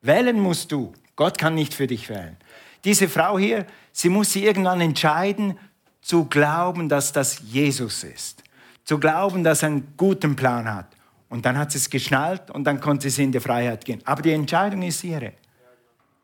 [0.02, 0.92] Wählen musst du.
[1.16, 2.36] Gott kann nicht für dich wählen.
[2.84, 5.58] Diese Frau hier, sie muss sich irgendwann entscheiden,
[6.02, 8.42] zu glauben, dass das Jesus ist.
[8.84, 10.88] Zu glauben, dass er einen guten Plan hat.
[11.30, 14.02] Und dann hat sie es geschnallt und dann konnte sie in die Freiheit gehen.
[14.04, 15.32] Aber die Entscheidung ist ihre.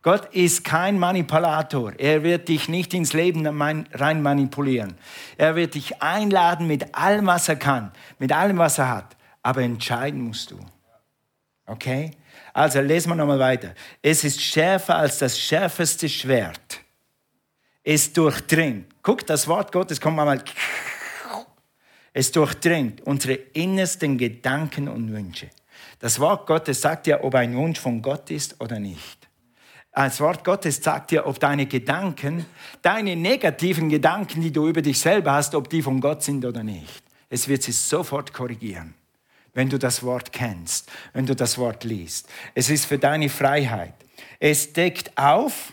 [0.03, 1.93] Gott ist kein Manipulator.
[1.99, 4.95] Er wird dich nicht ins Leben rein manipulieren.
[5.37, 9.17] Er wird dich einladen mit allem, was er kann, mit allem, was er hat.
[9.43, 10.59] Aber entscheiden musst du.
[11.71, 12.11] Okay?
[12.53, 13.75] Also lesen wir nochmal weiter.
[14.03, 16.81] Es ist schärfer als das schärfste Schwert.
[17.85, 18.87] Es durchdringt.
[19.03, 20.43] Guck, das Wort Gottes kommt mal.
[22.13, 25.49] Es durchdringt unsere innersten Gedanken und Wünsche.
[26.01, 29.29] Das Wort Gottes sagt ja, ob ein Wunsch von Gott ist oder nicht.
[29.93, 32.47] Das Wort Gottes sagt dir, ob deine Gedanken,
[32.83, 36.65] deine negativen Gedanken, die du über dich selber hast, ob die von Gott sind oder
[36.65, 37.03] nicht.
[37.29, 38.95] Es wird sie sofort korrigieren
[39.55, 42.29] wenn du das Wort kennst, wenn du das Wort liest.
[42.55, 43.95] Es ist für deine Freiheit.
[44.39, 45.73] Es deckt auf,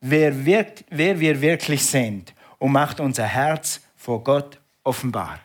[0.00, 5.40] wer, wirkt, wer wir wirklich sind und macht unser Herz vor Gott offenbar.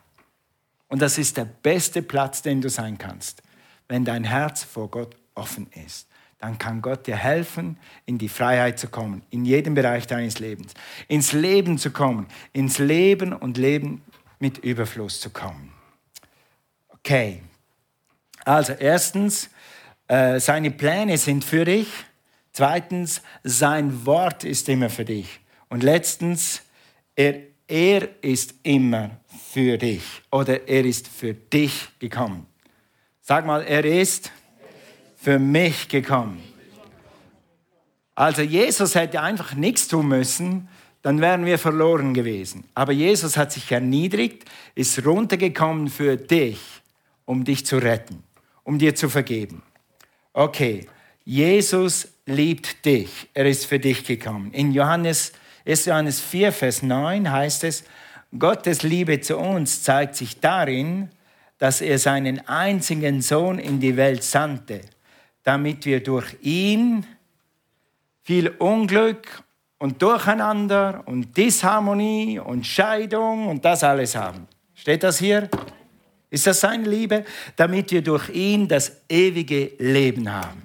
[0.88, 3.42] Und das ist der beste Platz, den du sein kannst.
[3.88, 6.08] wenn dein Herz vor Gott offen ist.
[6.40, 10.74] Dann kann Gott dir helfen, in die Freiheit zu kommen, in jedem Bereich deines Lebens,
[11.08, 14.02] ins Leben zu kommen, ins Leben und Leben
[14.40, 15.72] mit Überfluss zu kommen.
[16.90, 17.42] Okay,
[18.46, 19.50] also erstens,
[20.08, 21.88] äh, seine Pläne sind für dich.
[22.52, 25.40] Zweitens, sein Wort ist immer für dich.
[25.70, 26.62] Und letztens,
[27.16, 27.36] er,
[27.68, 29.12] er ist immer
[29.52, 32.46] für dich oder er ist für dich gekommen.
[33.22, 34.32] Sag mal, er ist
[35.16, 36.44] für mich gekommen.
[38.16, 40.68] Also Jesus hätte einfach nichts tun müssen,
[41.02, 42.66] dann wären wir verloren gewesen.
[42.74, 46.60] Aber Jesus hat sich erniedrigt, ist runtergekommen für dich,
[47.26, 48.24] um dich zu retten,
[48.64, 49.64] um dir zu vergeben.
[50.34, 50.88] Okay,
[51.26, 53.30] Jesus liebt dich.
[53.34, 54.52] Er ist für dich gekommen.
[54.52, 55.34] In Johannes,
[55.66, 55.86] 1.
[55.86, 57.84] Johannes 4, Vers 9 heißt es,
[58.38, 61.10] Gottes Liebe zu uns zeigt sich darin,
[61.60, 64.82] dass er seinen einzigen Sohn in die Welt sandte,
[65.44, 67.06] damit wir durch ihn
[68.24, 69.44] viel Unglück
[69.78, 74.48] und Durcheinander und Disharmonie und Scheidung und das alles haben.
[74.74, 75.50] Steht das hier?
[76.34, 77.26] Ist das seine Liebe?
[77.56, 80.64] Damit wir durch ihn das ewige Leben haben.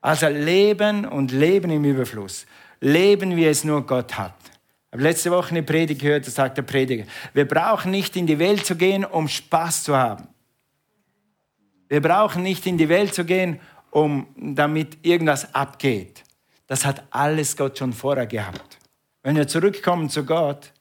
[0.00, 2.46] Also Leben und Leben im Überfluss.
[2.80, 4.34] Leben, wie es nur Gott hat.
[4.42, 8.26] Ich habe letzte Woche eine Predigt gehört, da sagt der Prediger, wir brauchen nicht in
[8.26, 10.26] die Welt zu gehen, um Spaß zu haben.
[11.88, 13.60] Wir brauchen nicht in die Welt zu gehen,
[13.92, 16.24] um damit irgendwas abgeht.
[16.66, 18.78] Das hat alles Gott schon vorher gehabt.
[19.22, 20.72] Wenn wir zurückkommen zu Gott,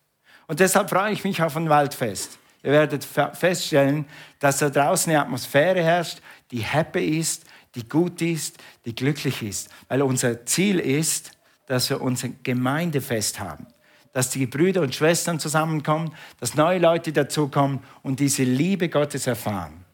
[0.48, 2.40] und deshalb freue ich mich auf ein Waldfest.
[2.64, 4.06] Ihr werdet feststellen,
[4.40, 6.20] dass da draußen eine Atmosphäre herrscht,
[6.52, 7.46] die happy ist,
[7.76, 9.70] die gut ist, die glücklich ist.
[9.88, 11.32] Weil unser Ziel ist,
[11.66, 13.66] dass wir unser Gemeindefest haben.
[14.14, 19.86] Dass die Brüder und Schwestern zusammenkommen, dass neue Leute dazukommen und diese Liebe Gottes erfahren.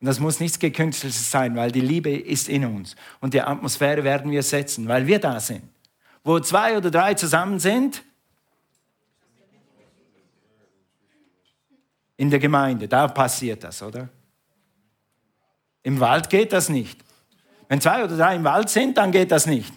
[0.00, 2.96] Und das muss nichts Gekünsteltes sein, weil die Liebe ist in uns.
[3.20, 5.62] Und die Atmosphäre werden wir setzen, weil wir da sind.
[6.22, 8.02] Wo zwei oder drei zusammen sind,
[12.18, 14.08] in der Gemeinde, da passiert das, oder?
[15.82, 17.00] Im Wald geht das nicht.
[17.68, 19.72] Wenn zwei oder drei im Wald sind, dann geht das nicht.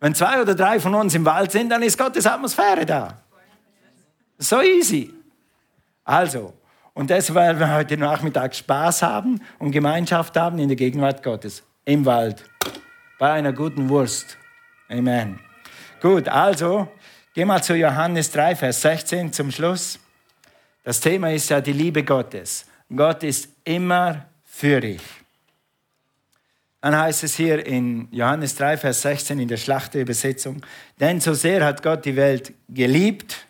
[0.00, 3.22] Wenn zwei oder drei von uns im Wald sind, dann ist Gottes Atmosphäre da.
[4.38, 5.14] So easy.
[6.04, 6.52] Also,
[6.94, 11.62] und deshalb werden wir heute Nachmittag Spaß haben und Gemeinschaft haben in der Gegenwart Gottes.
[11.84, 12.42] Im Wald.
[13.18, 14.36] Bei einer guten Wurst.
[14.88, 15.38] Amen.
[16.02, 16.88] Gut, also,
[17.34, 20.00] geh mal zu Johannes 3, Vers 16 zum Schluss.
[20.86, 22.64] Das Thema ist ja die Liebe Gottes.
[22.94, 25.02] Gott ist immer für dich.
[26.80, 30.64] Dann heißt es hier in Johannes 3, Vers 16 in der Schlachterübersetzung,
[31.00, 33.48] denn so sehr hat Gott die Welt geliebt,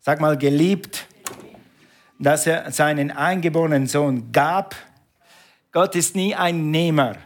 [0.00, 1.06] sag mal geliebt,
[2.18, 4.74] dass er seinen eingeborenen Sohn gab.
[5.72, 7.16] Gott ist nie ein Nehmer.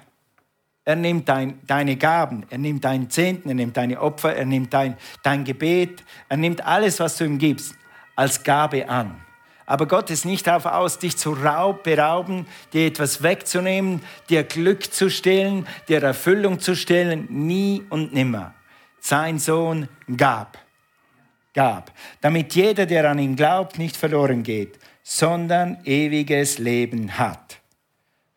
[0.85, 4.75] Er nimmt dein, deine Gaben, er nimmt deinen Zehnten, er nimmt deine Opfer, er nimmt
[4.75, 7.77] dein, dein Gebet, er nimmt alles, was du ihm gibst,
[8.17, 9.21] als Gabe an.
[9.67, 14.93] Aber Gott ist nicht darauf aus, dich zu raub, berauben, dir etwas wegzunehmen, dir Glück
[14.93, 17.27] zu stehlen, dir Erfüllung zu stehlen.
[17.31, 18.55] Nie und nimmer.
[19.01, 20.59] Sein Sohn gab.
[21.55, 21.93] Gab.
[22.21, 27.61] Damit jeder, der an ihn glaubt, nicht verloren geht, sondern ewiges Leben hat.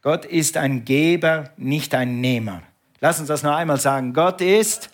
[0.02, 2.62] Gott ist ein Geber, nicht ein Nehmer.
[3.02, 4.13] Lass uns das noch einmal sagen.
[4.13, 4.90] Gott ist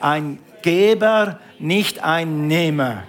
[0.00, 3.04] ein Geber, nicht ein Nehmer.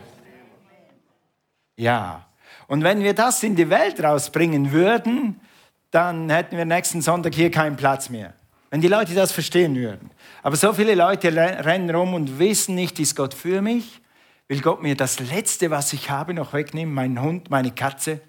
[1.81, 2.27] Ja.
[2.67, 5.41] Und wenn wir das in die Welt rausbringen würden,
[5.89, 8.33] dann hätten wir nächsten Sonntag hier keinen Platz mehr.
[8.69, 10.11] Wenn die Leute das verstehen würden.
[10.43, 13.99] Aber so viele Leute rennen rum und wissen nicht, ist Gott für mich?
[14.47, 16.93] Will Gott mir das Letzte, was ich habe, noch wegnehmen?
[16.93, 18.21] Mein Hund, meine Katze,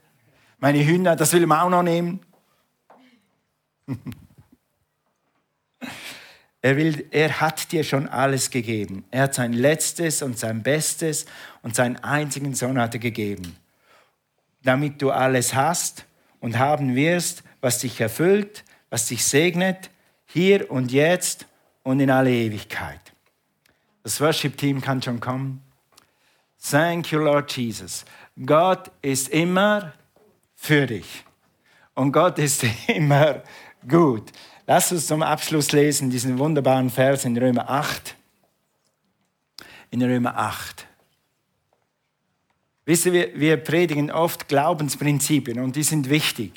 [0.59, 2.21] meine Hühner, das will er auch noch nehmen.
[6.63, 9.05] Er, will, er hat dir schon alles gegeben.
[9.11, 11.27] Er hat sein Letztes und sein Bestes
[11.63, 13.57] und seinen einzigen Sohn hat er gegeben
[14.63, 16.07] damit du alles hast
[16.41, 19.91] und haben wirst, was dich erfüllt, was dich segnet,
[20.27, 21.47] hier und jetzt
[21.83, 23.01] und in alle Ewigkeit.
[24.03, 25.63] Das Worship-Team kann schon kommen.
[26.71, 28.05] Thank you, Lord Jesus.
[28.45, 29.93] Gott ist immer
[30.55, 31.25] für dich.
[31.95, 33.43] Und Gott ist immer
[33.89, 34.31] gut.
[34.67, 38.17] Lass uns zum Abschluss lesen diesen wunderbaren Vers in Römer 8.
[39.91, 40.87] In Römer 8.
[42.85, 46.53] Wisst ihr, wir, wir predigen oft Glaubensprinzipien und die sind wichtig.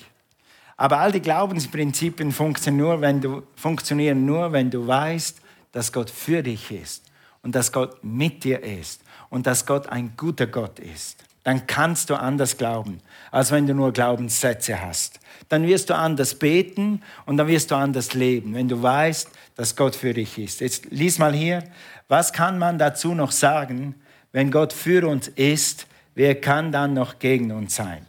[0.78, 6.10] Aber all die Glaubensprinzipien funktionieren nur, wenn du, funktionieren nur, wenn du weißt, dass Gott
[6.10, 7.04] für dich ist
[7.44, 11.24] und dass Gott mit dir ist und dass Gott ein guter Gott ist.
[11.46, 15.20] Dann kannst du anders glauben, als wenn du nur Glaubenssätze hast.
[15.48, 19.76] Dann wirst du anders beten und dann wirst du anders leben, wenn du weißt, dass
[19.76, 20.60] Gott für dich ist.
[20.60, 21.64] Jetzt lies mal hier,
[22.08, 23.94] was kann man dazu noch sagen,
[24.32, 28.08] wenn Gott für uns ist, wer kann dann noch gegen uns sein?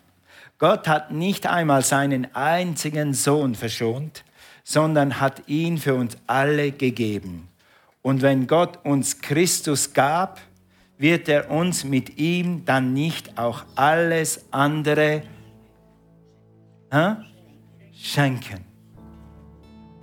[0.58, 4.24] Gott hat nicht einmal seinen einzigen Sohn verschont,
[4.64, 7.48] sondern hat ihn für uns alle gegeben.
[8.00, 10.40] Und wenn Gott uns Christus gab,
[10.98, 15.22] wird er uns mit ihm dann nicht auch alles andere
[16.90, 17.16] hä,
[17.92, 18.64] schenken.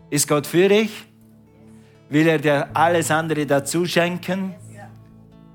[0.10, 0.92] Ist Gott für dich?
[2.10, 4.54] Will er dir alles andere dazu schenken?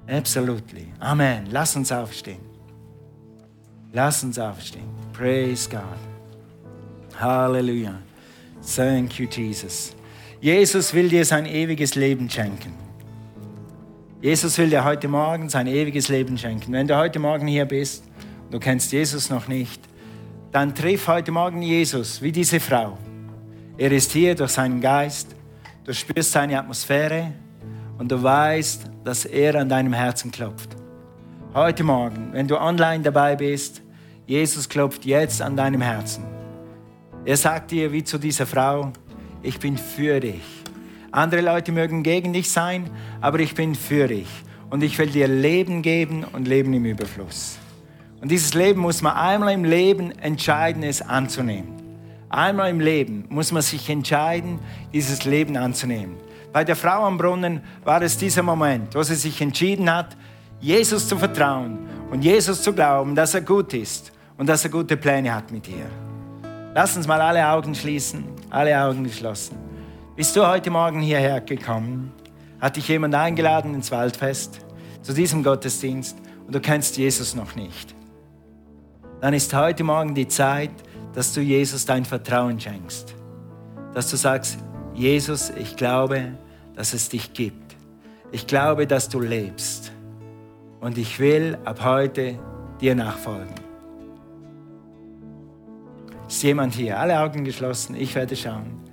[0.09, 0.88] Absolutely.
[0.98, 1.48] Amen.
[1.51, 2.40] Lass uns aufstehen.
[3.92, 4.88] Lass uns aufstehen.
[5.12, 5.83] Praise God.
[7.20, 7.94] Halleluja.
[8.74, 9.94] Thank you, Jesus.
[10.40, 12.88] Jesus will dir sein ewiges Leben schenken.
[14.20, 16.72] Jesus will dir heute Morgen sein ewiges Leben schenken.
[16.72, 18.02] Wenn du heute Morgen hier bist,
[18.50, 19.81] du kennst Jesus noch nicht,
[20.50, 22.98] dann triff heute Morgen Jesus wie diese Frau.
[23.76, 25.37] Er ist hier durch seinen Geist,
[25.85, 27.33] du spürst seine Atmosphäre
[27.96, 30.70] und du weißt, dass er an deinem Herzen klopft.
[31.54, 33.83] Heute Morgen, wenn du online dabei bist,
[34.26, 36.24] Jesus klopft jetzt an deinem Herzen.
[37.24, 38.90] Er sagt dir wie zu dieser Frau,
[39.42, 40.58] ich bin für dich.
[41.18, 42.88] Andere Leute mögen gegen dich sein,
[43.20, 44.28] aber ich bin für dich.
[44.70, 47.59] Und ich will dir Leben geben und Leben im Überfluss.
[48.20, 51.72] Und dieses Leben muss man einmal im Leben entscheiden, es anzunehmen.
[52.28, 54.61] Einmal im Leben muss man sich entscheiden,
[54.92, 56.18] dieses Leben anzunehmen.
[56.52, 60.16] Bei der Frau am Brunnen war es dieser Moment, wo sie sich entschieden hat,
[60.61, 61.81] Jesus zu vertrauen
[62.12, 65.66] und Jesus zu glauben, dass er gut ist und dass er gute Pläne hat mit
[65.66, 65.87] ihr.
[66.74, 69.67] Lass uns mal alle Augen schließen, alle Augen geschlossen.
[70.18, 72.12] Bist du heute Morgen hierher gekommen?
[72.61, 74.59] Hat dich jemand eingeladen ins Waldfest,
[75.00, 77.94] zu diesem Gottesdienst und du kennst Jesus noch nicht?
[79.20, 80.72] Dann ist heute Morgen die Zeit,
[81.14, 83.14] dass du Jesus dein Vertrauen schenkst.
[83.94, 84.59] Dass du sagst,
[84.92, 86.33] Jesus, ich glaube,
[86.74, 87.76] dass es dich gibt.
[88.33, 89.92] Ich glaube, dass du lebst.
[90.81, 92.40] Und ich will ab heute
[92.81, 93.54] dir nachfolgen.
[96.26, 96.98] Ist jemand hier?
[96.98, 98.88] Alle Augen geschlossen, ich werde schauen.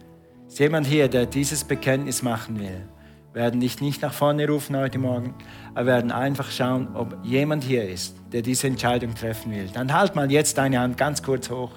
[0.56, 2.88] Ist jemand hier, der dieses Bekenntnis machen will?
[3.34, 5.36] Werden dich nicht nach vorne rufen heute Morgen,
[5.74, 9.68] aber werden einfach schauen, ob jemand hier ist, der diese Entscheidung treffen will.
[9.74, 11.72] Dann halt mal jetzt deine Hand ganz kurz hoch.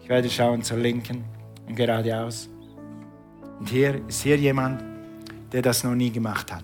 [0.00, 1.24] Ich werde schauen zur Linken
[1.66, 2.48] und geradeaus.
[3.58, 4.84] Und hier ist hier jemand,
[5.50, 6.62] der das noch nie gemacht hat.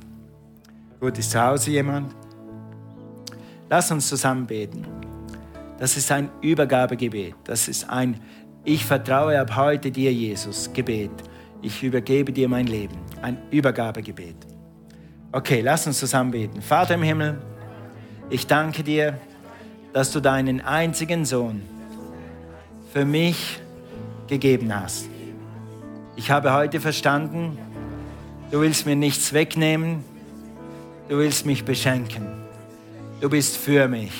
[1.00, 2.14] Gut, ist zu Hause jemand?
[3.68, 4.86] Lass uns zusammen beten.
[5.80, 7.34] Das ist ein Übergabegebet.
[7.42, 8.20] Das ist ein
[8.62, 11.10] Ich vertraue ab heute dir, Jesus, Gebet
[11.62, 12.96] ich übergebe dir mein Leben.
[13.22, 14.36] Ein Übergabegebet.
[15.32, 16.62] Okay, lass uns zusammen beten.
[16.62, 17.40] Vater im Himmel,
[18.30, 19.18] ich danke dir,
[19.92, 21.62] dass du deinen einzigen Sohn
[22.92, 23.60] für mich
[24.26, 25.08] gegeben hast.
[26.16, 27.58] Ich habe heute verstanden,
[28.50, 30.04] du willst mir nichts wegnehmen,
[31.08, 32.26] du willst mich beschenken.
[33.20, 34.12] Du bist für mich.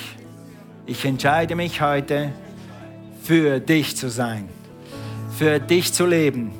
[0.85, 2.31] Ich entscheide mich heute,
[3.23, 4.49] für dich zu sein,
[5.37, 6.51] für dich zu leben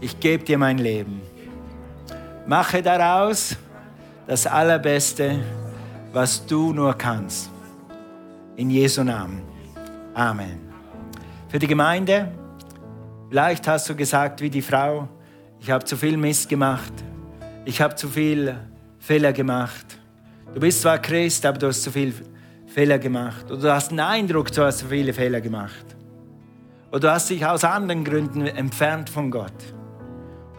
[0.00, 1.20] ich gebe dir mein Leben.
[2.46, 3.56] Mache daraus
[4.26, 5.40] das Allerbeste,
[6.12, 7.50] was du nur kannst.
[8.56, 9.42] In Jesu Namen.
[10.14, 10.60] Amen.
[11.48, 12.30] Für die Gemeinde,
[13.28, 15.08] vielleicht hast du gesagt, wie die Frau,
[15.60, 16.92] ich habe zu viel Mist gemacht,
[17.64, 18.56] ich habe zu viel
[18.98, 19.98] Fehler gemacht.
[20.54, 22.14] Du bist zwar Christ, aber du hast zu viel
[22.66, 23.50] Fehler gemacht.
[23.50, 25.84] Oder du hast den Eindruck, du hast zu viele Fehler gemacht.
[26.90, 29.52] Oder du hast dich aus anderen Gründen entfernt von Gott.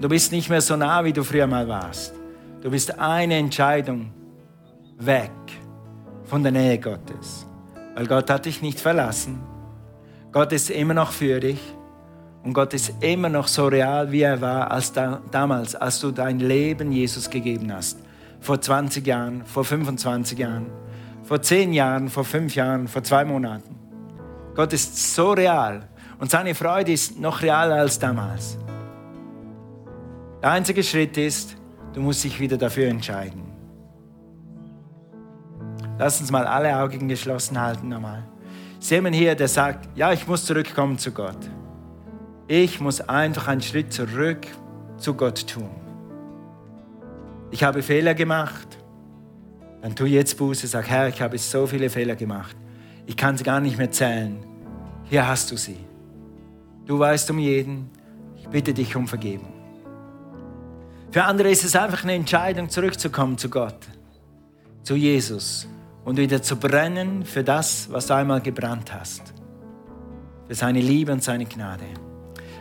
[0.01, 2.13] Du bist nicht mehr so nah, wie du früher mal warst.
[2.61, 4.11] Du bist eine Entscheidung
[4.97, 5.31] weg
[6.23, 7.45] von der Nähe Gottes.
[7.95, 9.41] Weil Gott hat dich nicht verlassen.
[10.31, 11.59] Gott ist immer noch für dich.
[12.43, 16.11] Und Gott ist immer noch so real, wie er war als da, damals, als du
[16.11, 17.99] dein Leben Jesus gegeben hast.
[18.39, 20.67] Vor 20 Jahren, vor 25 Jahren,
[21.23, 23.75] vor 10 Jahren, vor 5 Jahren, vor 2 Monaten.
[24.55, 28.57] Gott ist so real und seine Freude ist noch realer als damals.
[30.41, 31.57] Der einzige Schritt ist,
[31.93, 33.43] du musst dich wieder dafür entscheiden.
[35.97, 38.23] Lass uns mal alle Augen geschlossen halten nochmal.
[38.79, 41.49] Ist jemand hier, der sagt, ja, ich muss zurückkommen zu Gott.
[42.47, 44.47] Ich muss einfach einen Schritt zurück
[44.97, 45.69] zu Gott tun.
[47.51, 48.77] Ich habe Fehler gemacht.
[49.81, 52.55] Dann tu jetzt Buße, sag, Herr, ich habe so viele Fehler gemacht.
[53.05, 54.37] Ich kann sie gar nicht mehr zählen.
[55.03, 55.77] Hier hast du sie.
[56.85, 57.89] Du weißt um jeden.
[58.37, 59.58] Ich bitte dich um Vergebung.
[61.11, 63.87] Für andere ist es einfach eine Entscheidung, zurückzukommen zu Gott,
[64.83, 65.67] zu Jesus
[66.05, 69.33] und wieder zu brennen für das, was du einmal gebrannt hast.
[70.47, 71.85] Für seine Liebe und seine Gnade.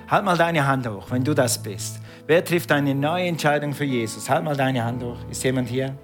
[0.09, 2.01] Halt mal deine Hand hoch, wenn du das bist.
[2.26, 4.30] Wer trifft eine neue Entscheidung für Jesus?
[4.30, 5.18] Halt mal deine Hand hoch.
[5.30, 5.94] Ist jemand hier?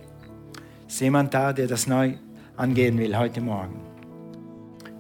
[0.87, 2.15] Ist jemand da, der das neu
[2.57, 3.81] angehen will heute Morgen?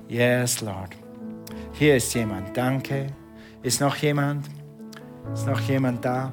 [0.09, 0.97] Yes, Lord.
[1.72, 2.57] Hier ist jemand.
[2.57, 3.09] Danke.
[3.62, 4.49] Ist noch jemand?
[5.34, 6.32] Ist noch jemand da?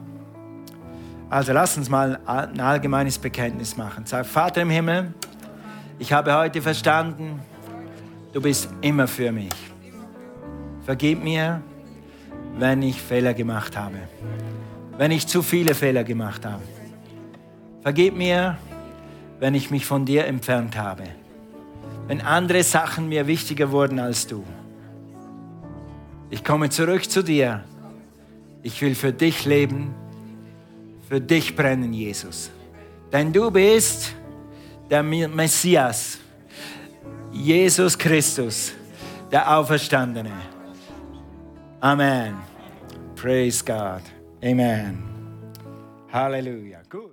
[1.32, 4.06] Also lass uns mal ein allgemeines Bekenntnis machen.
[4.06, 5.14] Sag, Vater im Himmel,
[5.98, 7.40] ich habe heute verstanden,
[8.34, 9.54] du bist immer für mich.
[10.84, 11.62] Vergib mir,
[12.58, 14.00] wenn ich Fehler gemacht habe,
[14.98, 16.64] wenn ich zu viele Fehler gemacht habe.
[17.82, 18.58] Vergib mir,
[19.40, 21.04] wenn ich mich von dir entfernt habe,
[22.08, 24.44] wenn andere Sachen mir wichtiger wurden als du.
[26.30, 27.64] Ich komme zurück zu dir.
[28.64, 29.96] Ich will für dich leben
[31.12, 32.50] für dich brennen, Jesus.
[33.12, 34.16] Denn du bist
[34.90, 36.18] der Messias,
[37.34, 38.72] Jesus Christus,
[39.30, 40.32] der Auferstandene.
[41.82, 42.36] Amen.
[43.14, 44.04] Praise God.
[44.42, 45.04] Amen.
[46.14, 46.80] Halleluja.
[46.90, 47.02] Gut.